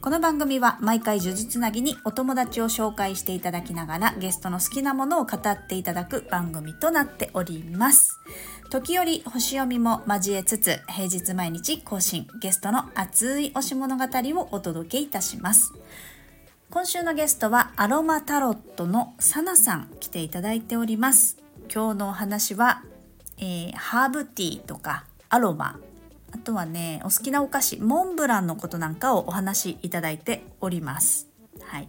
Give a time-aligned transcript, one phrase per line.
[0.00, 8.20] この番組は毎回呪術つなぎにお友達を紹介していただきながらゲストの好きなものを語っていただく番組となっております。
[8.70, 14.04] 時折星読みも交えつつ平日毎日更新ゲストの熱い推し物語
[14.40, 15.72] をお届けいたします。
[16.70, 21.38] 今週のゲストはアロマタロットのサナさん来ていただいております。
[21.72, 22.82] 今日のお話は、
[23.38, 25.80] えー、ハーブティーとかアロマ
[26.32, 31.28] あとはねお好きなお菓子モンブランのことなんかをお話しいただいております。
[31.62, 31.88] はい。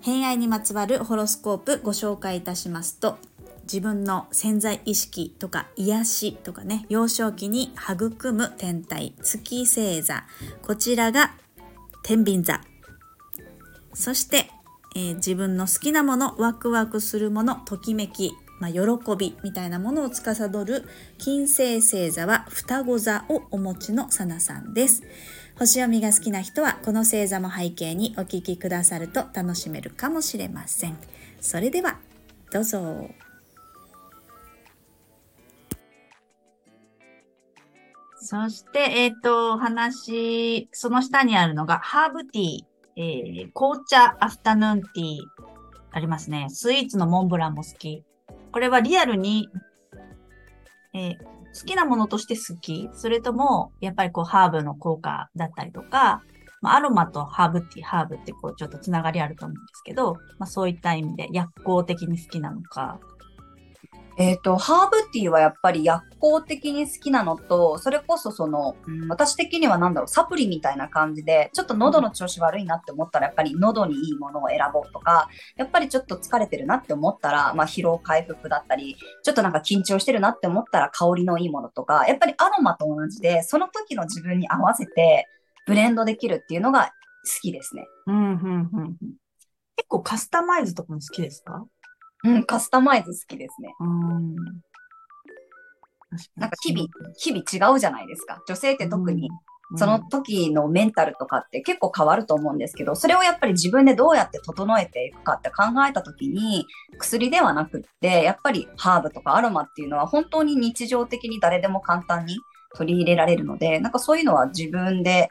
[0.00, 3.16] 偏愛にまつわるホロスコープご紹介いたしますと
[3.62, 10.24] 自分の潜在意識とか癒しとかね幼少期に育む天体月星座
[10.60, 11.34] こちらが
[12.02, 12.60] 天秤座。
[13.94, 14.50] そして、
[14.94, 18.32] えー、自分の好きなものワクワクするものときめき。
[18.60, 18.80] まあ、喜
[19.18, 20.84] びみたいなものを司る
[21.18, 25.02] 金星星座は双子座をお持ちのさなさんです。
[25.58, 30.96] 星読みが好きな人はこの星座も背景にお聞きくださると楽しめるかもしれません。
[31.40, 31.98] それでは
[32.50, 33.10] どうぞ。
[38.26, 42.64] そして、えっ、ー、と、話、その下にあるのが、ハーブティー、
[42.96, 45.20] えー、紅茶アフタヌーンティー、
[45.90, 46.46] ありますね。
[46.48, 48.02] スイーツのモンブランも好き。
[48.54, 49.48] これはリアルに、
[50.94, 52.88] えー、好きなものとして好き。
[52.92, 56.22] それとも、やっぱりこう、ハーブの効果だったりとか、
[56.62, 63.00] まあ、アロマとハーブティー、ハーブってこう、ちょっとつながりあると思うんですけど、まあ、そういった意味で薬効的に好きなのか、
[64.16, 85.26] えっ、ー、と、ハーブティーはやっぱり薬効的に好きなのと、それこそその、うん、私的にはなんだろう、サプリみたいな感じで、ちょっと喉の調子悪いなって思ったら、やっぱり喉にいいものを選ぼうとか、やっぱりちょっと疲れてるなって思ったら、まあ疲労回復だったり、ちょっとなんか緊張してるなって思ったら香りのいいものとか、やっぱりアロマと同じで、その時の自分に合わせて
[85.66, 86.92] ブレンドできるっていうのが
[87.24, 87.86] 好きですね。
[88.06, 88.96] うん、うん、うん。
[89.76, 91.66] 結構カスタマイズとかも好きですか？
[92.24, 93.74] うん、カスタマイズ好きですね。
[93.80, 94.34] うん
[96.36, 98.42] なんか日々、日々違うじゃないですか。
[98.46, 99.30] 女性って特に、
[99.76, 106.66] その時のメンタルとかって結構変わると思うんですけど、それをやっぱり自分でどうやって整えていくかって考えた時に、
[106.98, 112.38] 薬ではなくって、やっぱりハーブとかアロマっていうのは本当に日常的に誰でも簡単に
[112.76, 115.28] 取り入れられるので、なんかそういうのは自分で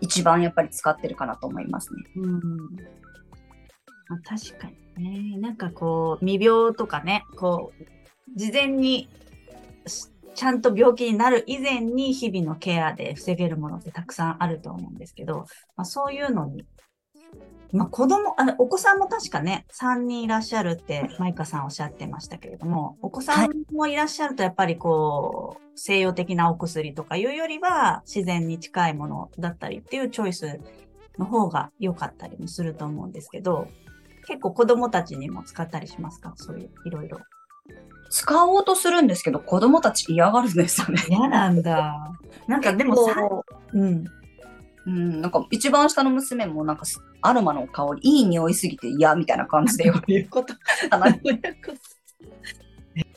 [0.00, 2.02] 一番やっぱり使ってるかなと思いますね。
[2.16, 2.52] うん。
[4.24, 4.86] 確かに。
[5.32, 7.84] ね、なんかこう、未病とかね、こう、
[8.34, 9.08] 事前に、
[10.34, 15.46] ちゃんと病気になる以前に日々のケアで防げるものってたくさんあると思うんですけど、
[15.76, 16.66] まあ、そういうのに、
[17.72, 30.60] まあ、子供、あ、お子さんも確かね、3人いらっしゃるって、マイカさんおっしゃってましたけれども、お子さんもいらっしゃると、やっぱりこう、西洋的なお薬とかいうよりは、自然に近いものだったりっていうチョイス
[31.18, 33.68] の方が良かったりもすると思うんですけど、
[34.26, 36.32] 結構子供たちにも使ったりしますか？
[36.36, 37.18] そういういろいろ。
[38.08, 41.02] 使おうとするんですけど、子供たち嫌がるんですよね。
[41.08, 42.12] 嫌なんだ。
[42.46, 43.14] なんかでもさ、
[43.72, 44.04] うん。
[44.86, 46.84] うん、なんか一番下の娘もなんか
[47.20, 50.54] アロマの香り、いい匂いすぎて嫌みたいな感じで言われること。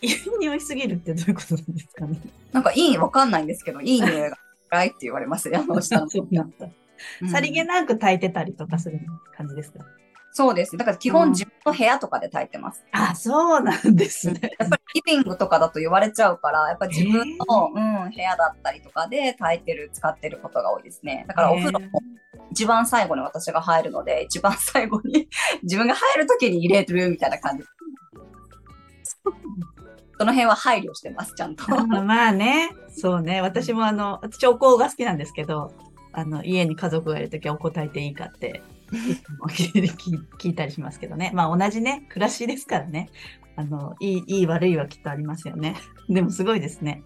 [0.01, 2.19] いい匂いすぎるってどういうことなんですかね？
[2.51, 4.37] なんかいい、わかんないんですけど、いい匂いが
[4.71, 6.07] 辛いって言われますね、あの下の。
[7.31, 8.99] さりげなく炊いてたりとかする
[9.37, 9.85] 感じですか、
[10.31, 10.77] そうです。
[10.77, 12.85] だから基本自分の部屋とかで炊いてます。
[12.91, 14.39] あ、そうなんですね。
[14.59, 21.25] やっぱりリビングとかだと言われちゃうから、やっぱり自分の、うん、部屋だったりとかで炊いてる、使ってることが多いですね。
[21.27, 22.01] だからお風呂も
[22.51, 25.27] 一番最後に私が入るので、一番最後に
[25.63, 27.63] 自分が入るときに入れるみたいな感じ。
[30.19, 31.65] その辺は配慮してます、ちゃんと。
[31.85, 33.41] まあね、そうね。
[33.41, 35.73] 私もあの、私お香が好きなんですけど、
[36.11, 38.61] あの、家に家族がいるときはお香炊いていいかって
[40.39, 41.31] 聞いたりしますけどね。
[41.33, 43.09] まあ同じね、暮らしですからね。
[43.55, 45.75] あの、いい、いい悪いはきっとありますよね。
[46.07, 47.03] でもすごいですね。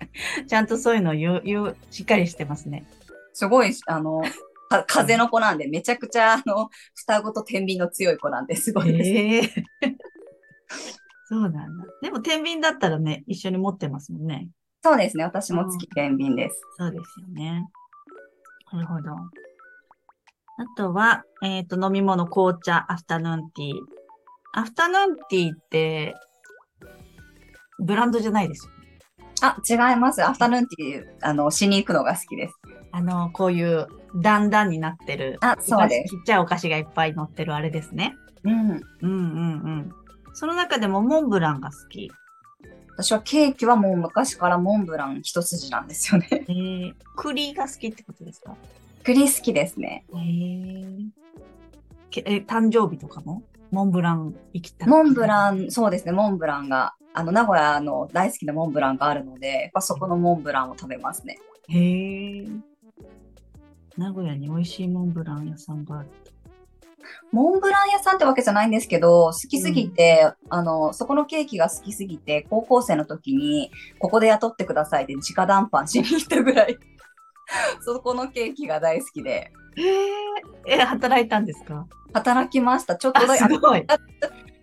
[0.48, 2.86] ちゃんとそういうのを言う、言う、しっかりしてますね。
[3.34, 4.22] すごい、あの、
[4.70, 9.10] か風の子なんで、めちゃくちゃ、あの、双子と天秤の強い子なんで、すごいです。
[9.10, 9.96] えー、
[11.26, 11.86] そうなんだ。
[12.02, 14.50] でも天秤だったらね、一緒に持ってますもんね。
[14.84, 15.24] そうですね。
[15.24, 16.62] 私も月天秤です。
[16.78, 17.68] そうですよね。
[18.72, 19.16] なるほど。
[20.58, 23.76] あとは、えっ、ー、と、飲み物、紅茶、アフタヌーンティー。
[24.54, 26.16] アフタヌーンティーって、
[27.80, 28.72] ブランドじゃないですよ
[29.42, 30.24] あ、違います。
[30.24, 32.54] アフタヌーンティー、あの、しに行くのが好きです。
[32.92, 35.38] あの、こういう、段々になってる。
[35.42, 36.16] あ、そうです。
[36.16, 38.16] ちっちゃいお菓子がいっぱい乗ってるあれですね。
[38.44, 38.70] うん。
[38.70, 39.92] うんうんうん。
[40.34, 42.12] その中でもモンブランが好き。
[42.96, 46.28] 私はケーキはもう昔からモンブラン一筋なんですよね。
[46.32, 48.56] えー、栗が好きってことですか？
[49.04, 50.06] 栗好きですね。
[50.14, 51.10] えー、
[52.10, 53.44] けえ、誕生日とかも？
[53.72, 54.88] モンブラン行きたい。
[54.88, 61.38] モンブラン、そうですね、モンブランが、あの、名古屋の大好きなモンブランがあるので、やそこのモンブランを食べますね。
[61.68, 62.48] へえ。
[63.98, 66.10] 名古屋に美味しいモンブラン屋さんがある。
[67.32, 76.78] モンブラン屋さんってわけじゃないんですけど、好きすぎて、あの、そこのケーキが好きすぎて、高校生の時に、ここで雇ってくださいって直談判しに行ったぐらい、
[77.82, 80.76] そこのケーキが大好きで、へえ。
[80.76, 81.88] え、働いたんですか？
[82.14, 82.96] 働きました。
[82.96, 83.86] ちょっとだあ、すごい。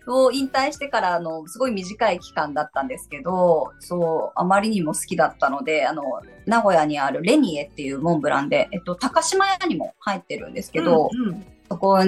[0.07, 6.03] を引退してから、あの、すごい短い期間だったんですけど、そう、あまりにも好きだったので、あの、
[6.45, 11.99] 名古屋にあるレニエっていうモンブランで、えっと、高島屋にも入ってるんですけど、うんうんそこ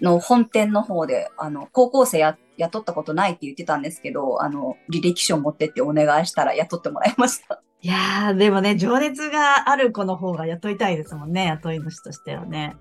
[0.00, 7.62] の本店の方で、あの、高校生や雇ったことないって言ってたんですけど、あの、履歴書持ってってお願いしたら雇ってもらいました。
[7.80, 12.76] いやー、でもね、情熱がある子の方が雇いたいですもんね、雇い主としてはね。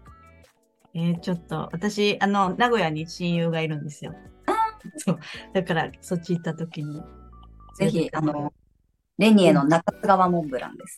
[0.94, 4.14] えー、ちょっと、私、あの、名古屋に親友がいるんですよ。
[4.98, 5.20] そう。
[5.54, 7.02] だから、そっち行った時に。
[7.78, 8.54] ぜひ、あの、
[9.18, 10.98] レニエの中津川モンブランです。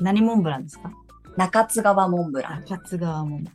[0.00, 0.90] 何モンブランですか？
[1.36, 2.64] 中津川モンブラン。
[2.64, 3.54] 中津川モンブラン。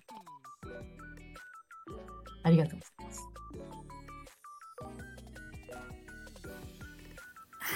[2.43, 2.92] ありがとうございます。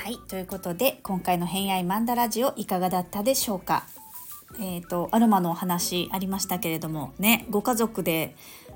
[0.07, 3.83] はい、ということで今回の「偏愛マンダラジオ」いかがだったでしょうか？
[4.57, 8.33] えー、とアロマのお話ありましたけれどもねご家族で、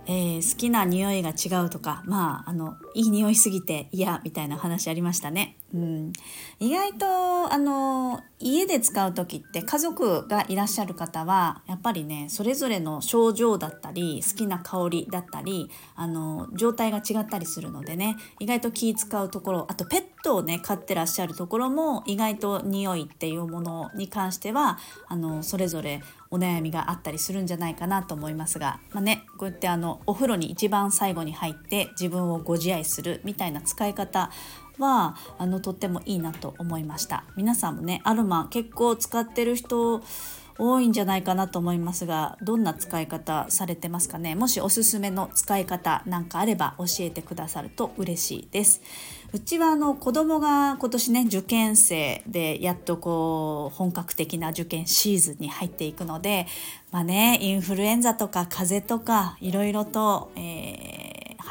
[0.07, 5.57] えー好きな匂いが違うとかまああのいい匂いすぎて嫌みたいな話ありましたね。
[5.73, 6.13] うん、
[6.59, 24.77] 意外とあの家で使う時って家族がいらっしゃる方はやっぱりねそれぞれの症状だったり好きな香りだったりあの状態が違ったりするのでね意外と気使うところあとペットをね飼ってらっしゃるところも意外と匂いっていうものに関しては
[25.07, 26.01] あのそれぞれ
[26.31, 34.31] お悩みがあったりするんじゃないかなと思いますが、まあね、こうやってあのお風呂に一番最後に入って自分をご自愛するみたいな使い方
[34.79, 37.23] はあのとってもいいなと思いました。
[37.35, 40.01] 皆さんもねアロマ結構使ってる人
[40.57, 44.35] 多いんじゃないかなと思いますがどんな使い方されてますかね？
[44.35, 48.81] もしおすすめの使い方なんかあれば教えてくださると嬉しいです。
[49.33, 56.47] うちはあの子供が今年ね受験生でやっとこう本格的な受験シーズンに入っていくので
[56.91, 60.90] まあねインフルエンザとか風邪とかいろいろと、えー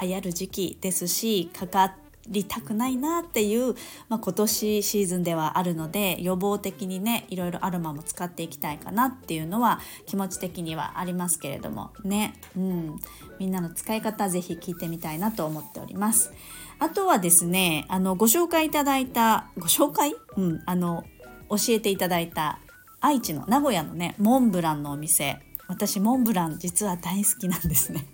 [0.00, 1.96] 流行る時期ですしかか
[2.28, 3.74] りたくないなっていう、
[4.08, 11.90] まあ、今年シーズンではあるので予防的にねいろいろアロマも使っていきたいかなっていうのは気持ち的にはありますけれども。
[12.04, 12.96] ね、うん、
[13.38, 16.32] みんなの使い方ぜひ聞いてみたいなと思っております。
[16.78, 21.04] あとはですねあのご紹介いただいたご紹介、うん、あの
[21.50, 22.60] 教えていただいた
[23.00, 25.40] 愛知の名古屋のねモンブランのお店。
[25.68, 28.04] 私モンブラン実は大好きなんですね。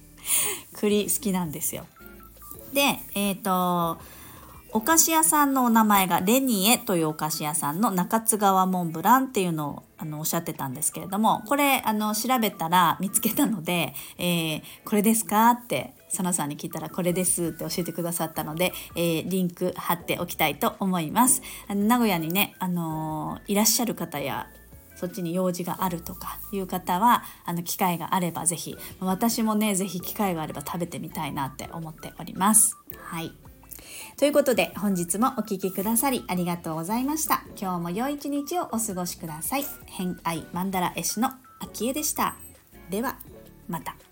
[0.79, 1.87] 栗好きなんですよ
[2.73, 3.99] でえっ、と
[4.73, 21.43] お菓子屋さんのお名前がレニエというお菓子屋さんの中津川モンブランっていうのをあのおっしゃってたんですけれどもこれあの調べたら見つけたので、えーこれですかってサナさんに聞いたらこれですって教えてくださったので、えーリンク貼っておきたいと思います。
[21.69, 24.47] あの名古屋にね、あのーいらっしゃる方や
[24.97, 32.77] そっちに用事があるとかいう方はあの機会があればぜひ私もねぜひ機会があれば食べてみたいなって思っております。
[32.99, 33.33] はい
[34.17, 37.45] ということで本日もお聴きくださりありがとうございました。
[37.61, 39.65] 今日も良い一日をお過ごしください。
[39.85, 42.37] 偏愛マンダラ絵師の秋江でした。
[42.89, 43.19] では
[43.69, 44.06] また。